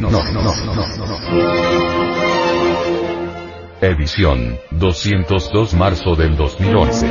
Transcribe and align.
No, 0.00 0.10
no, 0.10 0.24
no, 0.24 0.42
no, 0.42 0.54
no, 0.64 0.74
no, 0.74 1.06
no. 1.06 1.18
Edición, 3.82 4.58
202 4.70 5.74
marzo 5.74 6.16
del 6.16 6.34
2011. 6.36 7.06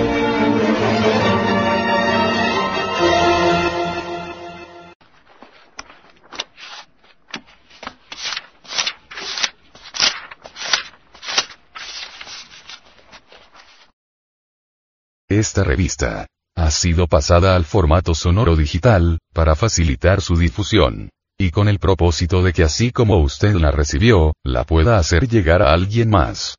Esta 15.30 15.63
revista 15.63 16.25
ha 16.55 16.72
sido 16.72 17.08
pasada 17.08 17.55
al 17.55 17.66
formato 17.66 18.16
sonoro 18.16 18.55
digital, 18.55 19.20
para 19.34 19.55
facilitar 19.55 20.22
su 20.22 20.36
difusión. 20.36 21.09
Y 21.44 21.50
con 21.50 21.68
el 21.68 21.80
propósito 21.80 22.44
de 22.44 22.54
que 22.54 22.62
así 22.62 22.91
como 22.91 23.18
usted 23.18 23.55
la 23.55 23.72
recibió, 23.72 24.36
la 24.44 24.64
pueda 24.64 25.00
hacer 25.00 25.28
llegar 25.28 25.64
a 25.64 25.73
alguien 25.73 26.11
más. 26.11 26.56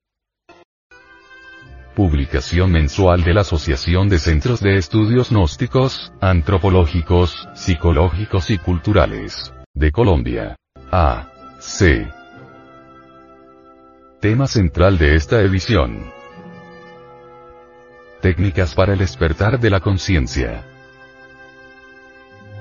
Publicación 1.94 2.72
mensual 2.72 3.22
de 3.22 3.33
la 3.33 3.42
Asociación 3.42 4.08
de 4.08 4.19
Centros 4.19 4.58
de 4.58 4.78
Estudios 4.78 5.30
Gnósticos, 5.30 6.12
Antropológicos, 6.20 7.48
Psicológicos 7.55 8.50
y 8.50 8.58
Culturales. 8.58 9.55
De 9.72 9.92
Colombia. 9.92 10.56
A. 10.91 11.28
C. 11.61 12.11
Tema 14.20 14.48
central 14.48 14.98
de 14.98 15.14
esta 15.14 15.42
edición. 15.42 16.11
Técnicas 18.20 18.74
para 18.74 18.94
el 18.94 18.98
despertar 18.98 19.61
de 19.61 19.70
la 19.70 19.78
conciencia. 19.78 20.64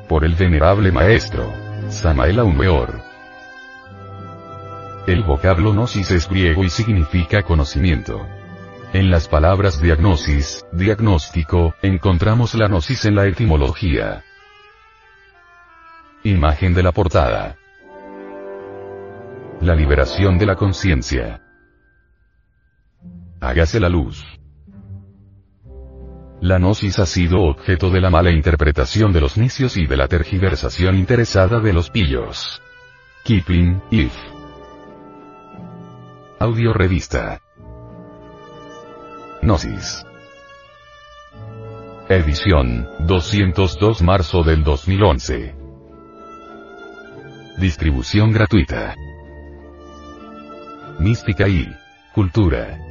Por 0.07 0.23
el 0.23 0.35
venerable 0.35 0.91
maestro, 0.91 1.60
Samael 1.91 2.39
Aumeor. 2.39 3.01
El 5.07 5.23
vocablo 5.23 5.73
gnosis 5.73 6.09
es 6.11 6.27
griego 6.29 6.63
y 6.63 6.69
significa 6.69 7.43
conocimiento. 7.43 8.25
En 8.93 9.11
las 9.11 9.27
palabras 9.27 9.81
diagnosis, 9.81 10.65
diagnóstico, 10.71 11.75
encontramos 11.81 12.55
la 12.55 12.69
gnosis 12.69 13.03
en 13.05 13.15
la 13.15 13.27
etimología. 13.27 14.23
Imagen 16.23 16.73
de 16.73 16.81
la 16.81 16.93
portada. 16.93 17.57
La 19.59 19.75
liberación 19.75 20.37
de 20.39 20.45
la 20.45 20.55
conciencia. 20.55 21.41
Hágase 23.41 23.81
la 23.81 23.89
luz. 23.89 24.40
La 26.41 26.57
gnosis 26.57 26.97
ha 26.97 27.05
sido 27.05 27.43
objeto 27.43 27.91
de 27.91 28.01
la 28.01 28.09
mala 28.09 28.31
interpretación 28.31 29.13
de 29.13 29.21
los 29.21 29.37
necios 29.37 29.77
y 29.77 29.85
de 29.85 29.95
la 29.95 30.07
tergiversación 30.07 30.97
interesada 30.97 31.59
de 31.59 31.71
los 31.71 31.91
pillos. 31.91 32.63
Kipling, 33.23 33.79
If. 33.91 34.11
Audio 36.39 36.73
Revista. 36.73 37.39
Gnosis. 39.43 40.03
Edición, 42.09 42.89
202 43.05 44.01
marzo 44.01 44.41
del 44.41 44.63
2011. 44.63 45.53
Distribución 47.59 48.31
gratuita. 48.31 48.95
Mística 50.97 51.47
y 51.47 51.71
cultura. 52.15 52.90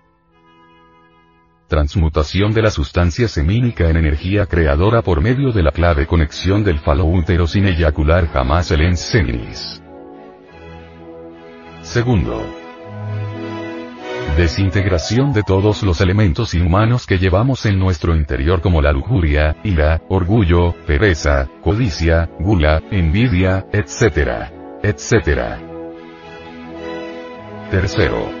transmutación 1.71 2.53
de 2.53 2.63
la 2.63 2.69
sustancia 2.69 3.29
semínica 3.29 3.89
en 3.89 3.95
energía 3.95 4.45
creadora 4.45 5.01
por 5.03 5.21
medio 5.21 5.53
de 5.53 5.63
la 5.63 5.71
clave 5.71 6.05
conexión 6.05 6.65
del 6.65 6.79
falo 6.79 7.05
útero 7.05 7.47
sin 7.47 7.65
eyacular 7.65 8.27
jamás 8.27 8.71
el 8.71 8.81
enseninis. 8.81 9.81
Segundo, 11.81 12.45
desintegración 14.35 15.31
de 15.31 15.43
todos 15.43 15.81
los 15.83 16.01
elementos 16.01 16.53
inhumanos 16.55 17.07
que 17.07 17.17
llevamos 17.17 17.65
en 17.65 17.79
nuestro 17.79 18.17
interior 18.17 18.59
como 18.59 18.81
la 18.81 18.91
lujuria, 18.91 19.55
ira, 19.63 20.01
orgullo, 20.09 20.75
pereza, 20.85 21.47
codicia, 21.63 22.29
gula, 22.37 22.83
envidia, 22.91 23.65
etc. 23.71 24.51
etc. 24.83 25.55
Tercero, 27.71 28.40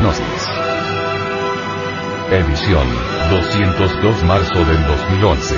Gnosis. 0.00 0.48
Edición, 2.30 2.86
202 3.30 4.24
marzo 4.24 4.64
del 4.64 4.86
2011. 4.86 5.56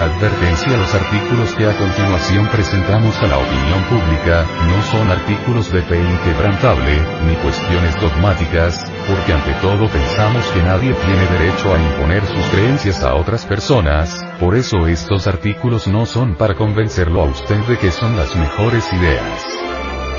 Advertencia 0.00 0.76
Los 0.76 0.94
artículos 0.94 1.54
que 1.54 1.66
a 1.66 1.76
continuación 1.76 2.48
presentamos 2.48 3.16
a 3.18 3.26
la 3.26 3.38
opinión 3.38 3.82
pública, 3.84 4.46
no 4.66 4.82
son 4.90 5.10
artículos 5.10 5.72
de 5.72 5.82
fe 5.82 6.00
inquebrantable, 6.00 7.00
ni 7.26 7.34
cuestiones 7.36 7.94
dogmáticas, 8.00 8.90
porque 9.08 9.32
ante 9.32 9.52
todo 9.60 9.88
pensamos 9.88 10.44
que 10.48 10.62
nadie 10.62 10.94
tiene 10.94 11.26
derecho 11.26 11.74
a 11.74 11.78
imponer 11.78 12.24
sus 12.26 12.46
creencias 12.50 13.02
a 13.02 13.14
otras 13.14 13.44
personas, 13.44 14.24
por 14.40 14.56
eso 14.56 14.86
estos 14.86 15.26
artículos 15.26 15.86
no 15.86 16.06
son 16.06 16.36
para 16.36 16.54
convencerlo 16.54 17.22
a 17.22 17.24
usted 17.24 17.58
de 17.66 17.78
que 17.78 17.90
son 17.90 18.16
las 18.16 18.34
mejores 18.34 18.92
ideas. 18.92 19.46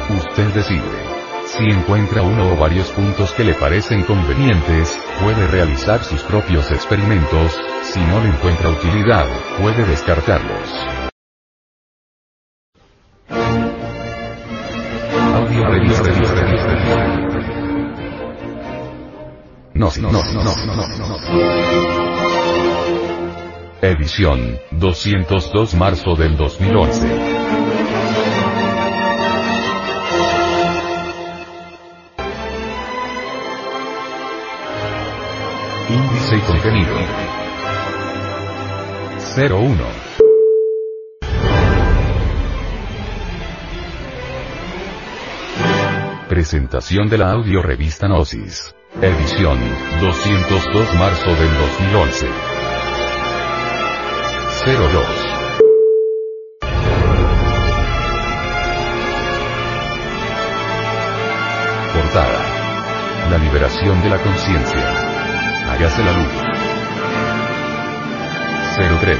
Usted 0.09 0.48
decide. 0.54 1.19
Si 1.57 1.63
encuentra 1.63 2.22
uno 2.22 2.53
o 2.53 2.55
varios 2.55 2.91
puntos 2.91 3.31
que 3.34 3.43
le 3.43 3.55
parecen 3.55 4.03
convenientes, 4.03 4.96
puede 5.19 5.47
realizar 5.47 6.03
sus 6.03 6.22
propios 6.22 6.69
experimentos, 6.72 7.59
si 7.81 7.99
no 8.01 8.22
le 8.22 8.29
encuentra 8.29 8.69
utilidad, 8.69 9.25
puede 9.59 9.84
descartarlos. 9.84 10.69
Audio 15.34 15.66
revista, 15.66 16.03
revista, 16.03 16.35
revista. 16.35 16.73
No, 19.73 19.90
no, 19.99 20.11
no, 20.11 20.23
no, 20.23 20.43
no, 20.43 20.53
no, 20.67 20.75
no. 20.75 21.16
Edición, 23.81 24.59
202 24.72 25.73
marzo 25.73 26.16
del 26.16 26.37
2011. 26.37 27.59
Índice 36.20 36.38
y 36.38 36.42
contenido. 36.42 36.96
01. 39.38 39.84
Presentación 46.28 47.10
de 47.10 47.18
la 47.18 47.32
audio 47.32 47.62
revista 47.62 48.08
Gnosis. 48.08 48.76
Edición 49.02 49.60
202 50.02 50.96
marzo 50.96 51.36
del 51.36 51.58
2011. 51.58 52.28
02. 54.66 55.06
Portada. 61.94 63.30
La 63.30 63.38
liberación 63.38 64.02
de 64.02 64.10
la 64.10 64.18
conciencia. 64.18 65.09
Hágase 65.70 66.04
la 66.04 66.12
luz. 66.12 66.34
03. 69.02 69.20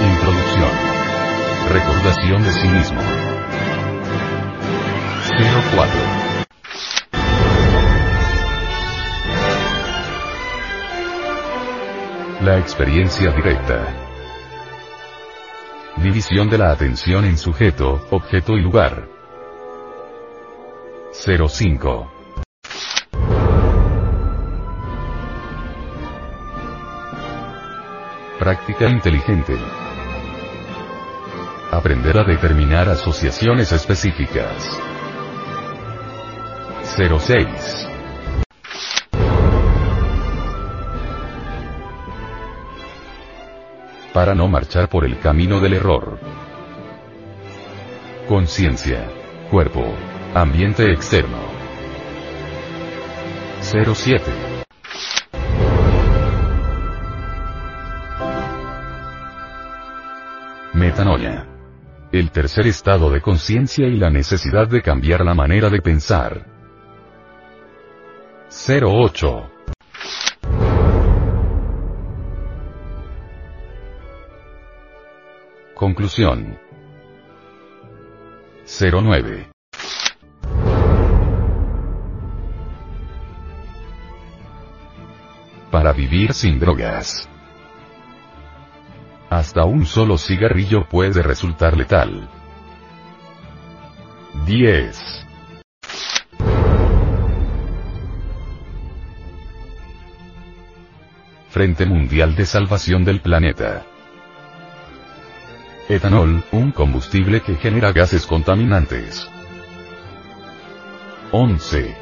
Introducción. 0.00 0.70
Recordación 1.68 2.42
de 2.42 2.52
sí 2.52 2.68
mismo. 2.68 3.00
04. 5.76 6.22
La 12.40 12.58
experiencia 12.58 13.30
directa. 13.30 13.86
División 15.98 16.48
de 16.48 16.56
la 16.56 16.72
atención 16.72 17.26
en 17.26 17.36
sujeto, 17.36 18.06
objeto 18.10 18.54
y 18.54 18.62
lugar. 18.62 19.21
05. 21.24 22.10
Práctica 28.40 28.88
inteligente. 28.90 29.56
Aprender 31.70 32.18
a 32.18 32.24
determinar 32.24 32.88
asociaciones 32.88 33.70
específicas. 33.70 34.68
06. 36.96 37.88
Para 44.12 44.34
no 44.34 44.48
marchar 44.48 44.88
por 44.88 45.04
el 45.04 45.20
camino 45.20 45.60
del 45.60 45.74
error. 45.74 46.18
Conciencia. 48.26 49.08
Cuerpo. 49.52 50.11
Ambiente 50.34 50.90
externo. 50.90 51.36
07. 53.60 54.22
Metanoia. 60.72 61.46
El 62.10 62.30
tercer 62.30 62.66
estado 62.66 63.10
de 63.10 63.20
conciencia 63.20 63.86
y 63.86 63.98
la 63.98 64.08
necesidad 64.08 64.68
de 64.68 64.80
cambiar 64.80 65.22
la 65.22 65.34
manera 65.34 65.68
de 65.68 65.82
pensar. 65.82 66.46
08. 68.48 69.50
Conclusión. 75.74 76.58
09. 78.64 79.52
Para 85.72 85.94
vivir 85.94 86.34
sin 86.34 86.60
drogas. 86.60 87.26
Hasta 89.30 89.64
un 89.64 89.86
solo 89.86 90.18
cigarrillo 90.18 90.86
puede 90.86 91.22
resultar 91.22 91.78
letal. 91.78 92.28
10. 94.44 95.26
Frente 101.48 101.86
Mundial 101.86 102.36
de 102.36 102.44
Salvación 102.44 103.06
del 103.06 103.22
Planeta. 103.22 103.86
Etanol, 105.88 106.44
un 106.52 106.70
combustible 106.72 107.40
que 107.40 107.54
genera 107.54 107.92
gases 107.92 108.26
contaminantes. 108.26 109.26
11. 111.30 112.01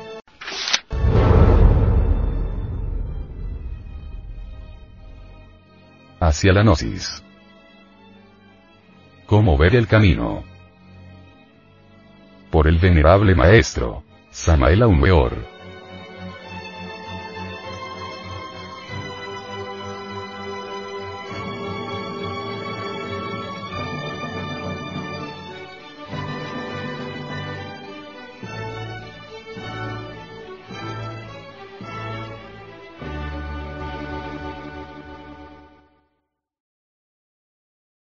Hacia 6.30 6.52
la 6.52 6.62
gnosis. 6.62 7.24
Cómo 9.26 9.58
ver 9.58 9.74
el 9.74 9.88
camino. 9.88 10.44
Por 12.52 12.68
el 12.68 12.78
venerable 12.78 13.34
maestro, 13.34 14.04
Samael 14.30 14.82
Aumeor. 14.82 15.59